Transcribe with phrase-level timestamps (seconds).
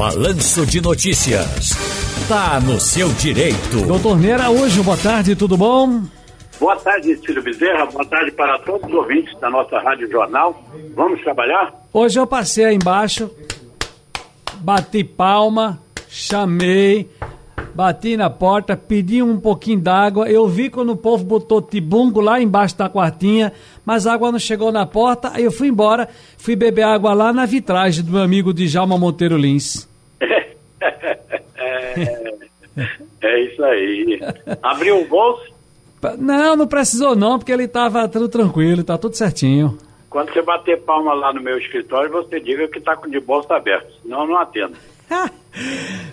[0.00, 1.76] Balanço de Notícias.
[2.26, 3.84] Tá no seu direito.
[3.86, 6.04] Doutor Neira hoje, boa tarde, tudo bom?
[6.58, 7.84] Boa tarde, Ciro Bezerra.
[7.84, 10.58] Boa tarde para todos os ouvintes da nossa Rádio Jornal.
[10.96, 11.74] Vamos trabalhar?
[11.92, 13.30] Hoje eu passei aí embaixo,
[14.60, 15.78] bati palma,
[16.08, 17.10] chamei,
[17.74, 20.30] bati na porta, pedi um pouquinho d'água.
[20.30, 23.52] Eu vi quando o povo botou tibungo lá embaixo da quartinha,
[23.84, 25.30] mas a água não chegou na porta.
[25.34, 26.08] Aí eu fui embora,
[26.38, 29.89] fui beber água lá na vitragem do meu amigo Djalma Monteiro Lins.
[31.56, 32.34] É,
[33.22, 34.20] é isso aí.
[34.62, 35.52] Abriu o bolso?
[36.18, 39.76] Não, não precisou não, porque ele estava tudo tranquilo, tá tudo certinho.
[40.08, 43.54] Quando você bater palma lá no meu escritório, você diga que está com de bolsa
[43.54, 44.76] aberto, senão eu não atendo.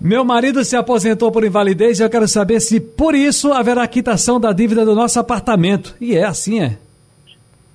[0.00, 4.40] Meu marido se aposentou por invalidez e eu quero saber se por isso haverá quitação
[4.40, 5.94] da dívida do nosso apartamento.
[6.00, 6.78] E é assim, é?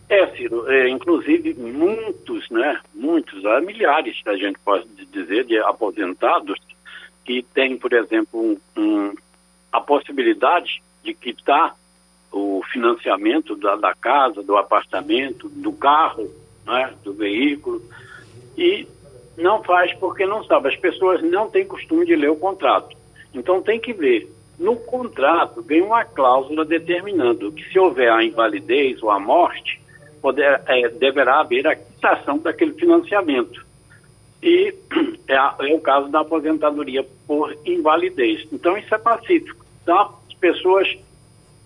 [0.10, 6.60] É, Ciro, é, inclusive muitos, né, muitos, há milhares, a gente pode dizer, de aposentados
[7.26, 9.14] que têm, por exemplo, um, um,
[9.72, 11.76] a possibilidade de quitar
[12.32, 16.30] o financiamento da, da casa, do apartamento, do carro,
[16.66, 17.82] né, do veículo,
[18.58, 18.88] e
[19.38, 20.70] não faz porque não sabe.
[20.70, 22.96] As pessoas não têm costume de ler o contrato.
[23.34, 24.32] Então tem que ver.
[24.58, 29.82] No contrato vem uma cláusula determinando que se houver a invalidez ou a morte,
[30.22, 33.65] poder, é, deverá haver a quitação daquele financiamento.
[34.42, 34.74] E
[35.28, 38.48] é, é, o caso da aposentadoria por invalidez.
[38.52, 39.66] Então isso é pacífico.
[39.82, 40.98] Então as pessoas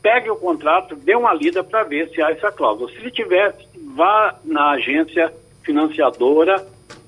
[0.02, 2.90] pegue o contrato, dê uma lida para ver se há essa cláusula.
[2.92, 3.56] Se tiver,
[3.96, 6.66] vá na agência financiadora,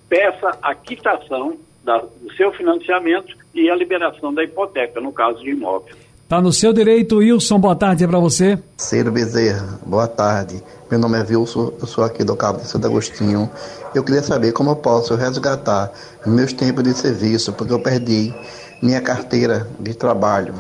[0.10, 5.52] peça a quitação da, do seu financiamento e a liberação da hipoteca, no caso de
[5.52, 5.96] imóvel.
[6.32, 7.60] Tá no seu direito, Wilson.
[7.60, 8.58] Boa tarde para você.
[8.78, 10.64] Ciro Bezerra, boa tarde.
[10.90, 13.52] Meu nome é Wilson, eu sou aqui do Cabo de Santo Agostinho.
[13.94, 15.92] Eu queria saber como eu posso resgatar
[16.26, 18.34] meus tempos de serviço, porque eu perdi
[18.82, 20.54] minha carteira de trabalho.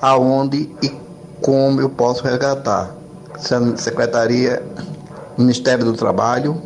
[0.00, 0.92] Aonde e
[1.42, 2.94] como eu posso resgatar?
[3.78, 4.62] Secretaria,
[5.36, 6.62] Ministério do Trabalho.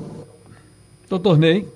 [1.08, 1.66] Doutor Ney.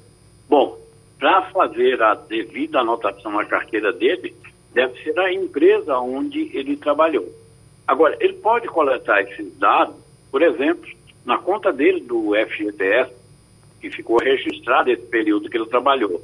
[0.47, 0.77] Bom,
[1.19, 4.37] para fazer a devida anotação na carteira dele,
[4.73, 7.27] deve ser a empresa onde ele trabalhou.
[7.87, 9.97] Agora, ele pode coletar esses dados,
[10.31, 10.89] por exemplo,
[11.25, 13.12] na conta dele do FGTS,
[13.81, 16.23] que ficou registrado esse período que ele trabalhou.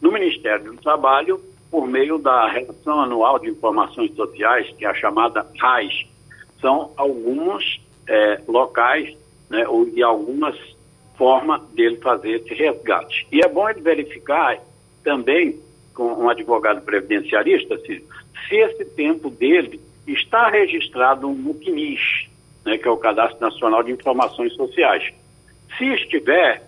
[0.00, 1.40] No Ministério do Trabalho,
[1.70, 6.06] por meio da Relação Anual de Informações Sociais, que é a chamada RAIS.
[6.60, 9.16] São alguns é, locais
[9.48, 9.64] né,
[9.94, 10.56] e algumas
[11.16, 13.26] formas dele fazer esse resgate.
[13.30, 14.58] E é bom ele verificar
[15.04, 15.60] também
[15.94, 18.04] com um advogado previdenciarista se,
[18.48, 22.28] se esse tempo dele está registrado no CNIS,
[22.64, 25.12] né, que é o Cadastro Nacional de Informações Sociais.
[25.76, 26.62] Se estiver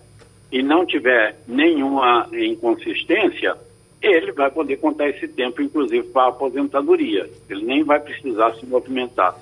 [0.51, 3.55] e não tiver nenhuma inconsistência,
[4.01, 7.29] ele vai poder contar esse tempo, inclusive, para a aposentadoria.
[7.49, 9.35] Ele nem vai precisar se movimentar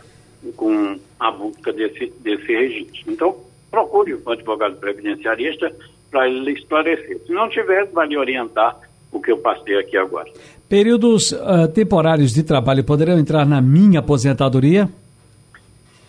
[0.55, 3.11] com a busca desse, desse registro.
[3.11, 5.73] Então, procure o advogado previdenciarista
[6.09, 7.19] para ele esclarecer.
[7.25, 8.77] Se não tiver, vai lhe orientar
[9.11, 10.29] o que eu passei aqui agora.
[10.69, 14.89] Períodos uh, temporários de trabalho poderão entrar na minha aposentadoria?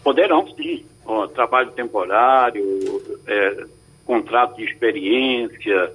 [0.05, 0.85] Poderão, sim.
[1.35, 2.63] trabalho temporário,
[3.27, 3.65] é,
[4.05, 5.93] contrato de experiência,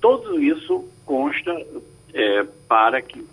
[0.00, 1.50] tudo isso consta
[2.14, 3.24] é, para que,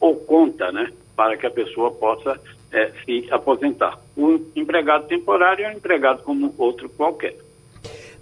[0.00, 2.40] ou conta, né, para que a pessoa possa
[2.72, 3.98] é, se aposentar.
[4.16, 7.36] O empregado temporário é um empregado como outro qualquer.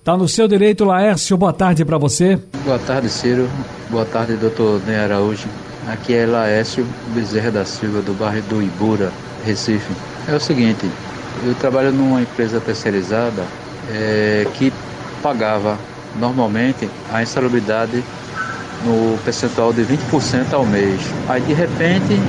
[0.04, 1.34] Está no seu direito, Laércio.
[1.34, 2.38] Boa tarde para você.
[2.62, 3.48] Boa tarde, Ciro.
[3.88, 5.48] Boa tarde, doutor Ney Araújo.
[5.88, 9.10] Aqui é Laércio Bezerra da Silva, do bairro do Ibura,
[9.46, 9.90] Recife.
[10.28, 10.86] É o seguinte,
[11.46, 13.44] eu trabalho numa empresa terceirizada
[13.90, 14.70] é, que
[15.22, 15.78] pagava
[16.20, 18.04] normalmente a insalubridade
[18.84, 21.00] no percentual de 20% ao mês.
[21.30, 22.20] Aí de repente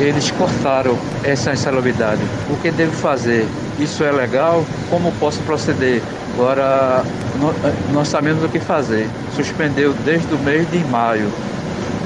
[0.00, 2.22] eles cortaram essa insalubridade.
[2.50, 3.46] O que devo fazer?
[3.78, 4.66] Isso é legal?
[4.90, 6.02] Como posso proceder?
[6.34, 7.02] Agora
[7.92, 9.06] nós sabemos o que fazer.
[9.34, 11.30] Suspendeu desde o mês de maio.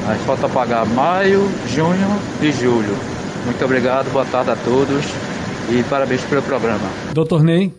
[0.06, 2.94] Aí falta pagar maio, junho e julho.
[3.44, 5.04] Muito obrigado, boa tarde a todos
[5.70, 6.88] e parabéns pelo programa.
[7.12, 7.72] Doutor Ney.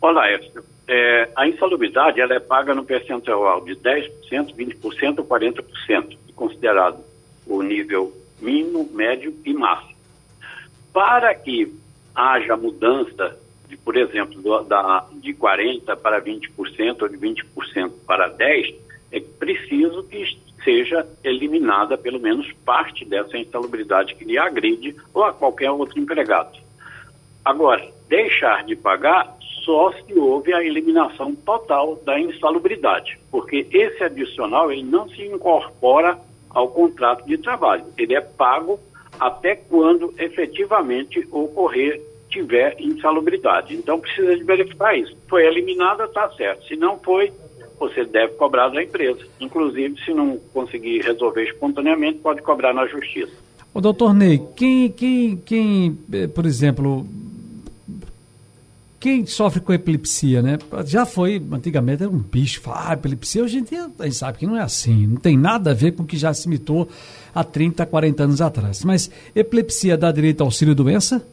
[0.00, 0.60] Olá, Edson.
[0.88, 6.98] É, a insalubridade ela é paga no percentual de 10%, 20% ou 40%, considerado
[7.46, 9.94] o nível mínimo, médio e máximo.
[10.92, 11.72] Para que
[12.14, 13.36] haja mudança,
[13.72, 18.74] de, por exemplo, do, da, de 40% para 20% ou de 20% para 10%,
[19.10, 25.32] é preciso que seja eliminada pelo menos parte dessa insalubridade que lhe agride ou a
[25.32, 26.58] qualquer outro empregado.
[27.42, 34.70] Agora, deixar de pagar só se houve a eliminação total da insalubridade, porque esse adicional
[34.70, 36.18] ele não se incorpora
[36.50, 37.84] ao contrato de trabalho.
[37.96, 38.78] Ele é pago
[39.18, 42.00] até quando efetivamente ocorrer
[42.32, 43.74] tiver insalubridade.
[43.74, 45.14] Então precisa de verificar isso.
[45.28, 46.66] Foi eliminada, está certo.
[46.66, 47.32] Se não foi,
[47.78, 49.20] você deve cobrar da empresa.
[49.38, 53.32] Inclusive, se não conseguir resolver espontaneamente, pode cobrar na justiça.
[53.74, 57.06] O doutor Ney, quem, quem, quem, eh, por exemplo,
[59.00, 60.58] quem sofre com epilepsia, né?
[60.84, 64.46] Já foi, antigamente era um bicho, ah, epilepsia, hoje em dia a gente sabe que
[64.46, 66.88] não é assim, não tem nada a ver com o que já se imitou
[67.34, 68.84] há 30, 40 anos atrás.
[68.84, 71.26] Mas epilepsia dá direito ao auxílio-doença?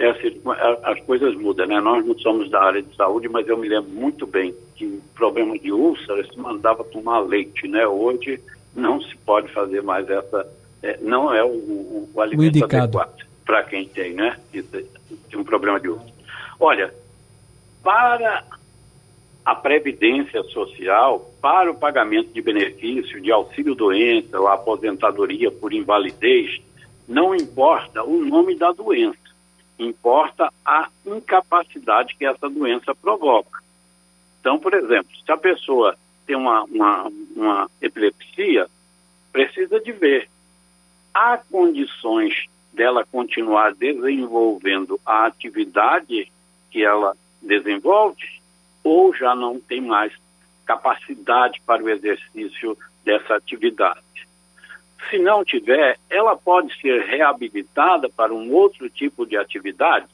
[0.00, 0.40] É, assim,
[0.82, 1.78] as coisas mudam, né?
[1.78, 5.58] Nós não somos da área de saúde, mas eu me lembro muito bem que problema
[5.58, 7.86] de úlcera se mandava tomar leite, né?
[7.86, 8.40] Hoje
[8.74, 10.50] não se pode fazer mais essa,
[10.82, 14.38] é, não é o, o, o alimento o adequado para quem tem, né?
[14.50, 16.14] De um problema de úlcera.
[16.58, 16.94] Olha,
[17.82, 18.42] para
[19.44, 26.58] a previdência social, para o pagamento de benefício de auxílio-doença ou aposentadoria por invalidez,
[27.06, 29.18] não importa o nome da doença,
[29.80, 33.60] importa a incapacidade que essa doença provoca.
[34.40, 35.96] Então, por exemplo, se a pessoa
[36.26, 38.68] tem uma, uma, uma epilepsia,
[39.32, 40.28] precisa de ver.
[41.12, 46.30] Há condições dela continuar desenvolvendo a atividade
[46.70, 48.40] que ela desenvolve
[48.84, 50.12] ou já não tem mais
[50.64, 54.00] capacidade para o exercício dessa atividade.
[55.08, 60.08] Se não tiver, ela pode ser reabilitada para um outro tipo de atividade.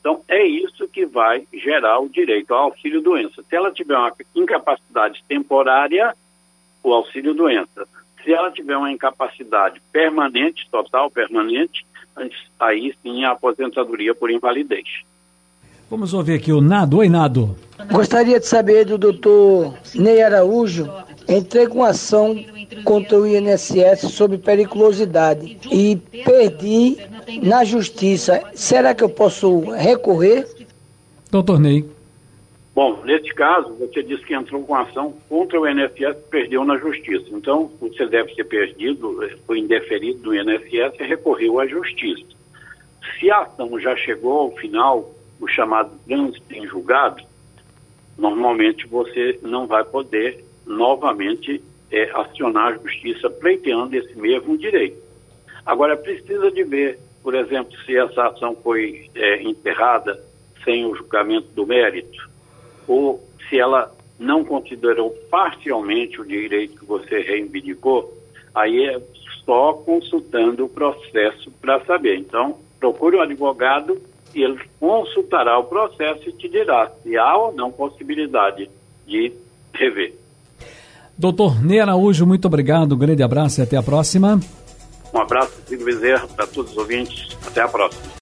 [0.00, 3.42] Então, é isso que vai gerar o direito ao auxílio-doença.
[3.48, 6.14] Se ela tiver uma incapacidade temporária,
[6.82, 7.86] o auxílio-doença.
[8.24, 11.86] Se ela tiver uma incapacidade permanente, total, permanente,
[12.58, 15.02] aí sim a aposentadoria por invalidez.
[15.88, 16.98] Vamos ouvir aqui o Nado.
[16.98, 17.56] Oi, Nado.
[17.90, 20.90] Gostaria de saber do doutor Ney Araújo.
[21.28, 22.36] Entrei com ação
[22.84, 26.96] contra o INSS sobre periculosidade e perdi
[27.42, 28.42] na justiça.
[28.54, 30.46] Será que eu posso recorrer?
[31.30, 31.84] Doutor Ney.
[32.74, 36.78] Bom, nesse caso, você disse que entrou com ação contra o INSS e perdeu na
[36.78, 37.26] justiça.
[37.30, 42.24] Então, você deve ser perdido, foi indeferido do INSS e recorreu à justiça.
[43.18, 47.22] Se a ação já chegou ao final, o chamado trânsito em julgado,
[48.16, 55.00] normalmente você não vai poder novamente é, acionar a justiça pleiteando esse mesmo direito.
[55.64, 60.18] Agora, precisa de ver, por exemplo, se essa ação foi é, enterrada
[60.64, 62.30] sem o julgamento do mérito,
[62.86, 68.16] ou se ela não considerou parcialmente o direito que você reivindicou,
[68.54, 69.00] aí é
[69.44, 72.16] só consultando o processo para saber.
[72.16, 74.00] Então, procure um advogado
[74.34, 78.70] e ele consultará o processo e te dirá se há ou não possibilidade
[79.06, 79.32] de
[79.74, 80.21] rever.
[81.22, 84.40] Doutor Ney Araújo, muito obrigado, um grande abraço e até a próxima.
[85.14, 87.38] Um abraço, Silvio Bezerra, para todos os ouvintes.
[87.46, 88.02] Até a próxima.